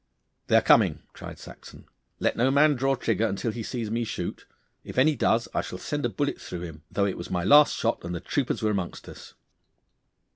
[0.47, 1.85] 'They are coming,' cried Saxon.
[2.19, 4.47] 'Let no man draw trigger until he sees me shoot.
[4.83, 7.75] If any does, I shall send a bullet through him, though it was my last
[7.75, 9.35] shot and the troopers were amongst us.